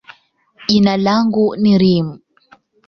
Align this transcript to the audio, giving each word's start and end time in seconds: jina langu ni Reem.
jina 0.67 0.97
langu 0.97 1.55
ni 1.55 1.71
Reem. 1.81 2.07